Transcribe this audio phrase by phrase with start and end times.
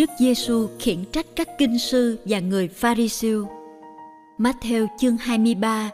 [0.00, 3.48] Đức Giêsu khiển trách các kinh sư và người Pharisêu.
[4.38, 5.90] Matthew chương 23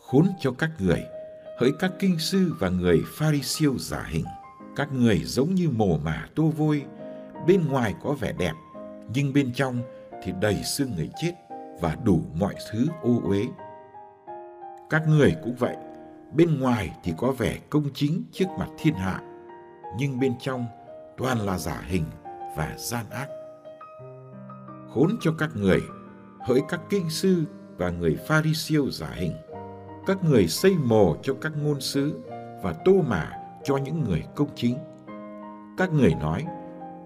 [0.00, 1.02] Khốn cho các người,
[1.60, 4.24] hỡi các kinh sư và người Pharisêu giả hình.
[4.76, 6.84] Các người giống như mồ mả tô vôi,
[7.46, 8.52] bên ngoài có vẻ đẹp,
[9.14, 9.82] nhưng bên trong
[10.24, 11.32] thì đầy xương người chết
[11.80, 13.42] và đủ mọi thứ ô uế.
[14.90, 15.76] Các người cũng vậy,
[16.32, 19.20] bên ngoài thì có vẻ công chính trước mặt thiên hạ,
[19.98, 20.66] nhưng bên trong
[21.16, 22.04] toàn là giả hình
[22.56, 23.28] và gian ác.
[24.94, 25.80] Khốn cho các người,
[26.46, 27.44] hỡi các kinh sư
[27.76, 29.32] và người pha ri siêu giả hình.
[30.06, 32.20] Các người xây mồ cho các ngôn sứ
[32.62, 33.32] và tô mả
[33.64, 34.76] cho những người công chính.
[35.78, 36.44] Các người nói,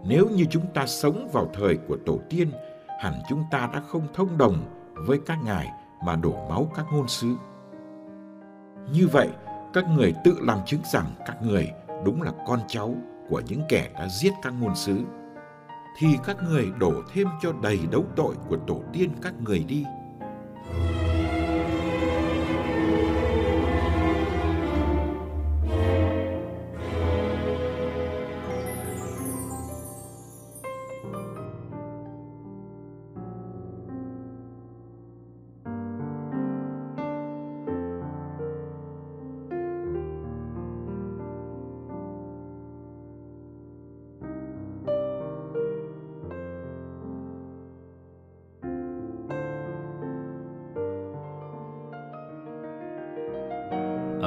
[0.04, 2.50] nếu như chúng ta sống vào thời của tổ tiên,
[3.00, 4.56] hẳn chúng ta đã không thông đồng
[4.94, 5.68] với các ngài
[6.04, 7.34] mà đổ máu các ngôn sứ.
[8.92, 9.28] Như vậy,
[9.72, 11.72] các người tự làm chứng rằng các người
[12.04, 12.94] đúng là con cháu
[13.28, 15.04] của những kẻ đã giết các ngôn sứ
[16.00, 19.84] thì các người đổ thêm cho đầy đấu tội của tổ tiên các người đi.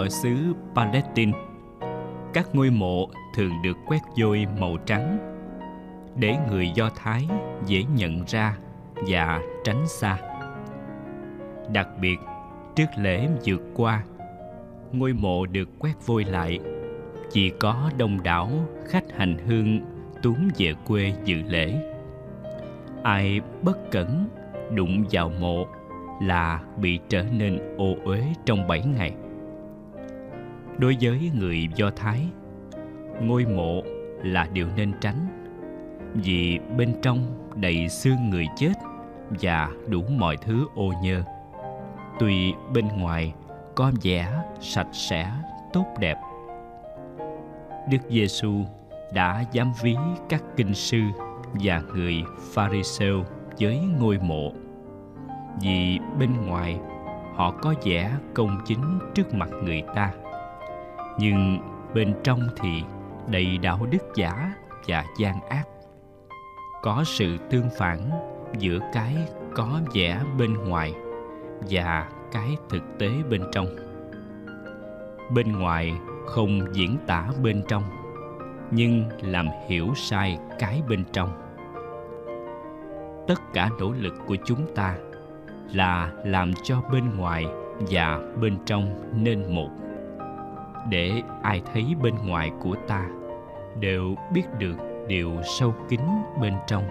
[0.04, 1.32] Ở xứ Palestine.
[2.34, 5.18] Các ngôi mộ thường được quét vôi màu trắng
[6.16, 7.28] để người Do Thái
[7.66, 8.58] dễ nhận ra
[9.08, 10.18] và tránh xa.
[11.74, 12.16] Đặc biệt,
[12.76, 14.04] trước lễ vượt qua,
[14.92, 16.60] ngôi mộ được quét vôi lại
[17.32, 18.50] chỉ có đông đảo
[18.88, 19.80] khách hành hương
[20.22, 21.96] túm về quê dự lễ.
[23.04, 24.28] Ai bất cẩn
[24.76, 25.66] đụng vào mộ
[26.22, 29.14] là bị trở nên ô uế trong bảy ngày
[30.78, 32.28] đối với người do thái,
[33.22, 33.82] ngôi mộ
[34.24, 35.28] là điều nên tránh,
[36.14, 38.74] vì bên trong đầy xương người chết
[39.30, 41.24] và đủ mọi thứ ô nhơ.
[42.20, 43.34] Tuy bên ngoài
[43.76, 45.32] có vẻ sạch sẽ,
[45.74, 46.18] tốt đẹp,
[47.92, 48.54] đức giêsu
[49.14, 49.96] đã dám ví
[50.30, 51.00] các kinh sư
[51.54, 53.24] và người pharisêu
[53.60, 54.52] với ngôi mộ,
[55.62, 56.80] vì bên ngoài
[57.36, 60.12] họ có vẻ công chính trước mặt người ta
[61.18, 61.60] nhưng
[61.94, 62.84] bên trong thì
[63.28, 64.54] đầy đạo đức giả
[64.88, 65.64] và gian ác.
[66.82, 68.10] Có sự tương phản
[68.58, 69.18] giữa cái
[69.56, 70.94] có vẻ bên ngoài
[71.70, 73.68] và cái thực tế bên trong.
[75.34, 75.94] Bên ngoài
[76.26, 77.84] không diễn tả bên trong,
[78.72, 81.30] nhưng làm hiểu sai cái bên trong.
[83.28, 84.96] Tất cả nỗ lực của chúng ta
[85.74, 87.46] là làm cho bên ngoài
[87.80, 89.70] và bên trong nên một
[90.90, 93.06] để ai thấy bên ngoài của ta,
[93.80, 94.76] đều biết được
[95.08, 96.00] điều sâu kín
[96.42, 96.84] bên trong.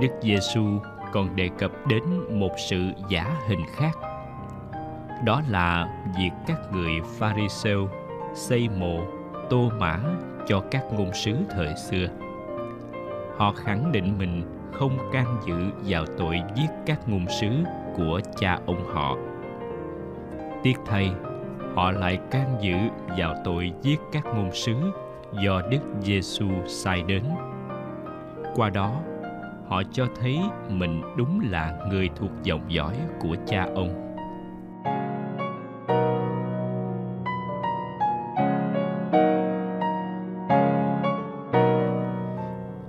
[0.00, 0.62] Đức Giêsu
[1.12, 3.98] còn đề cập đến một sự giả hình khác.
[5.24, 5.88] Đó là
[6.18, 7.88] việc các người pharisêu
[8.34, 9.00] xây mộ
[9.50, 9.98] tô mã
[10.46, 12.06] cho các ngôn sứ thời xưa.
[13.36, 17.48] Họ khẳng định mình không can dự vào tội giết các ngôn sứ
[17.96, 19.16] của cha ông họ.
[20.62, 21.12] Tiếc thay
[21.74, 22.76] họ lại can dự
[23.18, 24.74] vào tội giết các ngôn sứ
[25.42, 27.22] do Đức Giêsu sai đến.
[28.54, 29.00] Qua đó,
[29.68, 30.38] họ cho thấy
[30.68, 34.04] mình đúng là người thuộc dòng dõi của cha ông.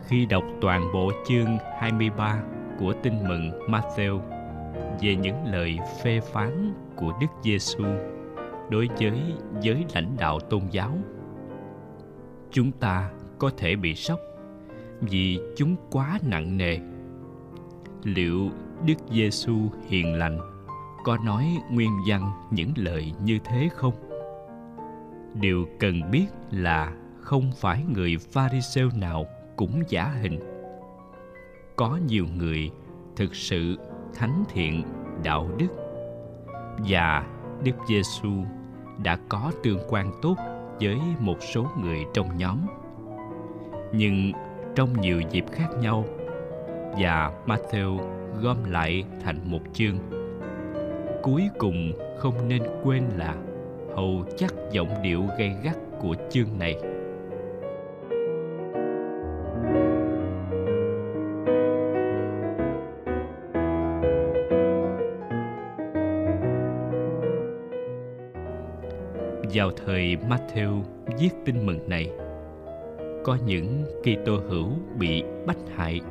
[0.08, 2.40] Khi đọc toàn bộ chương 23
[2.80, 4.20] của Tin mừng Matthew
[5.02, 7.84] về những lời phê phán của Đức Giêsu
[8.70, 9.22] đối với
[9.62, 10.92] giới lãnh đạo tôn giáo,
[12.52, 14.20] chúng ta có thể bị sốc
[15.02, 16.78] vì chúng quá nặng nề.
[18.04, 18.50] Liệu
[18.86, 19.58] đức giêsu
[19.88, 20.40] hiền lành
[21.04, 23.94] có nói nguyên văn những lời như thế không?
[25.34, 29.26] Điều cần biết là không phải người pharisêu nào
[29.56, 30.40] cũng giả hình.
[31.76, 32.72] Có nhiều người
[33.16, 33.78] thực sự
[34.14, 34.84] thánh thiện
[35.24, 35.68] đạo đức
[36.78, 37.28] và
[37.64, 38.32] đức giêsu
[39.04, 40.36] đã có tương quan tốt
[40.82, 42.58] với một số người trong nhóm.
[43.94, 44.32] Nhưng
[44.80, 46.06] trong nhiều dịp khác nhau.
[47.00, 48.00] Và Matthew
[48.42, 49.98] gom lại thành một chương.
[51.24, 53.36] Cuối cùng không nên quên là
[53.96, 56.76] hầu chắc giọng điệu gay gắt của chương này.
[69.54, 70.82] Vào thời Matthew
[71.20, 72.10] viết tin mừng này
[73.30, 76.02] có những Kitô hữu bị bách hại,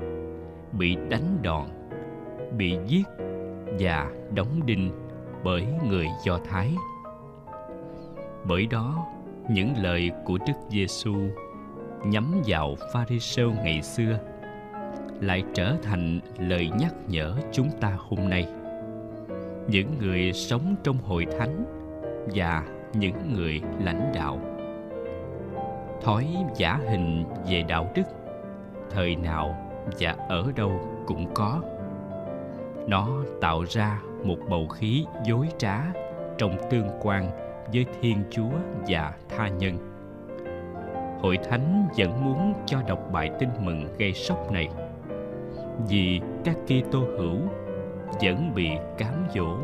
[0.72, 1.66] bị đánh đòn,
[2.56, 3.04] bị giết
[3.78, 4.90] và đóng đinh
[5.44, 6.74] bởi người Do Thái.
[8.44, 9.06] Bởi đó,
[9.50, 11.14] những lời của Đức Giêsu
[12.06, 14.18] nhắm vào Pharisêu ngày xưa
[15.20, 18.48] lại trở thành lời nhắc nhở chúng ta hôm nay.
[19.68, 21.64] Những người sống trong hội thánh
[22.34, 22.62] và
[22.94, 24.57] những người lãnh đạo
[26.02, 28.02] thói giả hình về đạo đức.
[28.90, 29.56] Thời nào
[30.00, 31.62] và ở đâu cũng có.
[32.86, 33.08] Nó
[33.40, 35.84] tạo ra một bầu khí dối trá
[36.38, 37.30] trong tương quan
[37.72, 38.50] với thiên chúa
[38.88, 39.78] và tha nhân.
[41.20, 44.68] Hội thánh vẫn muốn cho đọc bài tin mừng gây sốc này.
[45.88, 47.38] Vì các Kitô hữu
[48.22, 48.68] vẫn bị
[48.98, 49.56] cám dỗ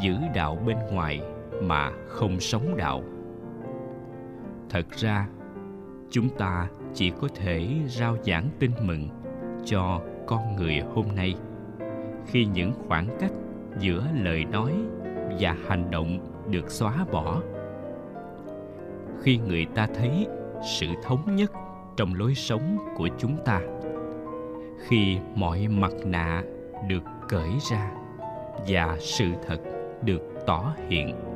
[0.00, 1.20] giữ đạo bên ngoài
[1.62, 3.02] mà không sống đạo.
[4.70, 5.26] Thật ra
[6.14, 9.08] chúng ta chỉ có thể rao giảng tin mừng
[9.64, 11.34] cho con người hôm nay.
[12.26, 13.32] Khi những khoảng cách
[13.78, 14.72] giữa lời nói
[15.40, 16.18] và hành động
[16.50, 17.42] được xóa bỏ,
[19.22, 20.26] khi người ta thấy
[20.78, 21.52] sự thống nhất
[21.96, 23.60] trong lối sống của chúng ta,
[24.86, 26.42] khi mọi mặt nạ
[26.88, 27.90] được cởi ra
[28.68, 29.60] và sự thật
[30.02, 31.33] được tỏ hiện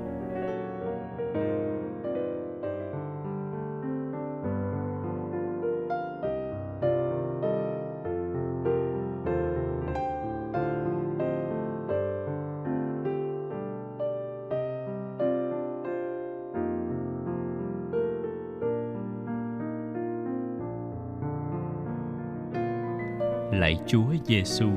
[23.68, 24.68] lạy Chúa Giêsu.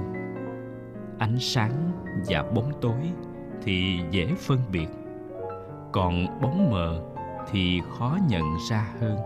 [1.19, 1.91] Ánh sáng
[2.27, 3.11] và bóng tối
[3.63, 4.87] thì dễ phân biệt,
[5.91, 7.01] còn bóng mờ
[7.51, 9.17] thì khó nhận ra hơn.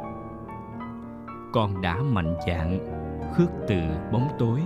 [1.53, 2.79] Con đã mạnh dạn
[3.33, 3.75] khước từ
[4.11, 4.59] bóng tối,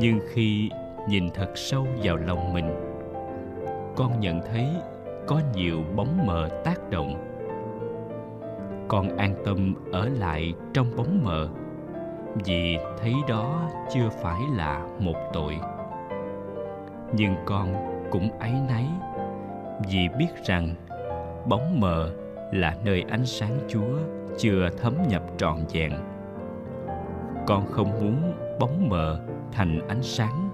[0.00, 0.70] nhưng khi
[1.08, 2.70] nhìn thật sâu vào lòng mình,
[3.96, 4.66] con nhận thấy
[5.26, 7.14] có nhiều bóng mờ tác động.
[8.88, 11.48] Con an tâm ở lại trong bóng mờ
[12.44, 15.58] vì thấy đó chưa phải là một tội.
[17.12, 17.74] Nhưng con
[18.10, 18.86] cũng áy náy
[19.88, 20.74] vì biết rằng
[21.48, 22.10] bóng mờ
[22.52, 23.98] là nơi ánh sáng chúa
[24.38, 25.92] chưa thấm nhập trọn vẹn.
[27.46, 29.20] Con không muốn bóng mờ
[29.52, 30.50] thành ánh sáng,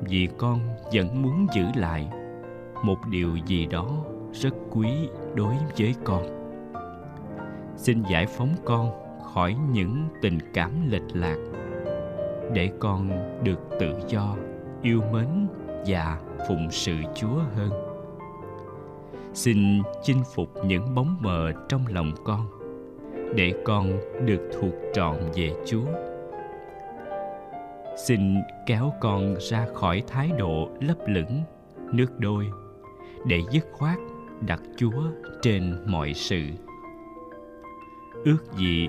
[0.00, 0.60] vì con
[0.92, 2.08] vẫn muốn giữ lại
[2.82, 3.88] một điều gì đó
[4.32, 6.22] rất quý đối với con.
[7.76, 9.03] Xin giải phóng con
[9.34, 11.36] khỏi những tình cảm lệch lạc.
[12.52, 13.10] Để con
[13.44, 14.36] được tự do,
[14.82, 15.28] yêu mến
[15.86, 17.70] và phụng sự chúa hơn.
[19.32, 22.46] Xin chinh phục những bóng mờ trong lòng con,
[23.34, 23.92] để con
[24.26, 25.86] được thuộc trọn về chúa.
[27.96, 28.34] Xin
[28.66, 31.42] kéo con ra khỏi thái độ lấp lửng,
[31.92, 32.46] nước đôi,
[33.26, 33.98] để dứt khoát
[34.40, 35.02] đặt chúa
[35.42, 36.40] trên mọi sự.
[38.24, 38.88] Ước gì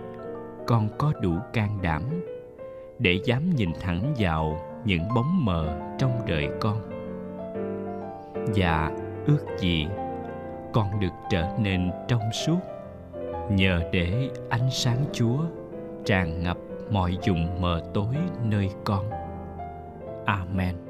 [0.67, 2.01] con có đủ can đảm
[2.99, 6.81] để dám nhìn thẳng vào những bóng mờ trong đời con.
[8.55, 8.91] Và
[9.27, 9.87] ước gì
[10.73, 12.59] con được trở nên trong suốt
[13.49, 15.39] nhờ để ánh sáng chúa
[16.05, 16.57] tràn ngập
[16.89, 19.09] mọi vùng mờ tối nơi con.
[20.25, 20.84] Amen.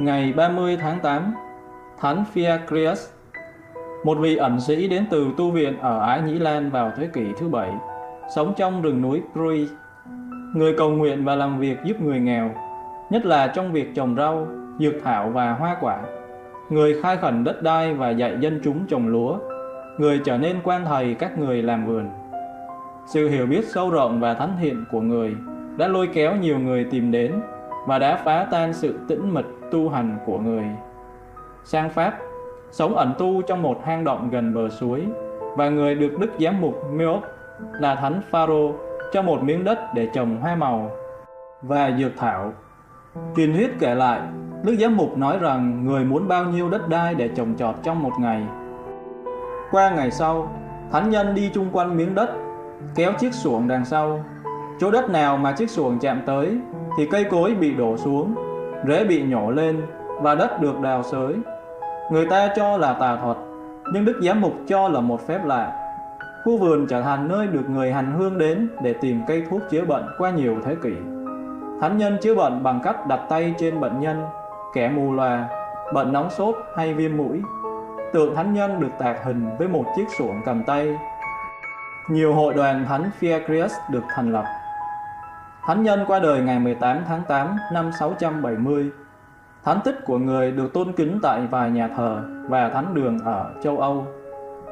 [0.00, 1.34] Ngày 30 tháng 8,
[2.00, 3.10] Thánh Fiacrius,
[4.04, 7.24] một vị ẩn sĩ đến từ tu viện ở Ái Nhĩ Lan vào thế kỷ
[7.38, 7.70] thứ bảy,
[8.34, 9.68] sống trong rừng núi Pruy.
[10.54, 12.50] Người cầu nguyện và làm việc giúp người nghèo,
[13.10, 14.46] nhất là trong việc trồng rau,
[14.78, 16.00] dược thảo và hoa quả.
[16.70, 19.38] Người khai khẩn đất đai và dạy dân chúng trồng lúa.
[19.98, 22.08] Người trở nên quan thầy các người làm vườn.
[23.06, 25.34] Sự hiểu biết sâu rộng và thánh thiện của người
[25.76, 27.40] đã lôi kéo nhiều người tìm đến
[27.86, 30.64] và đã phá tan sự tĩnh mịch tu hành của người.
[31.64, 32.18] Sang Pháp,
[32.70, 35.06] sống ẩn tu trong một hang động gần bờ suối
[35.56, 37.22] và người được Đức Giám mục Meop
[37.72, 38.74] là Thánh Pharaoh
[39.12, 40.90] cho một miếng đất để trồng hoa màu
[41.62, 42.52] và dược thảo.
[43.36, 44.20] Truyền thuyết kể lại,
[44.62, 48.02] Đức Giám mục nói rằng người muốn bao nhiêu đất đai để trồng trọt trong
[48.02, 48.42] một ngày.
[49.70, 50.48] Qua ngày sau,
[50.92, 52.30] Thánh nhân đi chung quanh miếng đất,
[52.94, 54.24] kéo chiếc xuồng đằng sau.
[54.80, 56.58] Chỗ đất nào mà chiếc xuồng chạm tới
[56.98, 58.34] thì cây cối bị đổ xuống,
[58.86, 59.82] rễ bị nhổ lên
[60.20, 61.34] và đất được đào xới.
[62.10, 63.36] Người ta cho là tà thuật,
[63.92, 65.72] nhưng Đức Giám Mục cho là một phép lạ.
[66.44, 69.84] Khu vườn trở thành nơi được người hành hương đến để tìm cây thuốc chữa
[69.84, 70.92] bệnh qua nhiều thế kỷ.
[71.80, 74.24] Thánh nhân chữa bệnh bằng cách đặt tay trên bệnh nhân,
[74.74, 75.48] kẻ mù lòa,
[75.94, 77.42] bệnh nóng sốt hay viêm mũi.
[78.12, 80.98] Tượng thánh nhân được tạc hình với một chiếc xuồng cầm tay.
[82.10, 84.44] Nhiều hội đoàn thánh Fiacrius được thành lập.
[85.66, 88.90] Thánh nhân qua đời ngày 18 tháng 8 năm 670.
[89.64, 93.50] Thánh tích của người được tôn kính tại vài nhà thờ và thánh đường ở
[93.62, 94.06] châu Âu.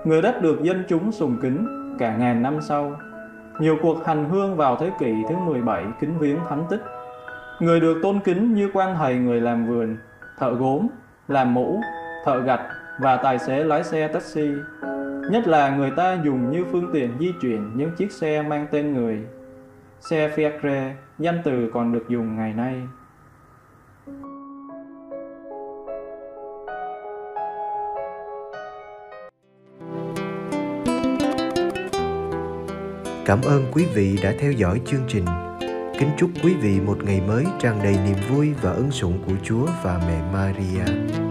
[0.04, 1.66] Người đất được dân chúng sùng kính
[1.99, 2.92] cả ngàn năm sau.
[3.61, 6.83] Nhiều cuộc hành hương vào thế kỷ thứ 17 kính viếng thánh tích.
[7.61, 9.97] Người được tôn kính như quan thầy người làm vườn,
[10.38, 10.87] thợ gốm,
[11.28, 11.80] làm mũ,
[12.25, 12.62] thợ gạch
[13.00, 14.50] và tài xế lái xe taxi.
[15.30, 18.95] Nhất là người ta dùng như phương tiện di chuyển những chiếc xe mang tên
[18.95, 19.26] người
[20.00, 22.83] Xe Fiacre, danh từ còn được dùng ngày nay.
[33.26, 35.25] Cảm ơn quý vị đã theo dõi chương trình.
[35.99, 39.35] Kính chúc quý vị một ngày mới tràn đầy niềm vui và ân sủng của
[39.43, 41.27] Chúa và mẹ Maria.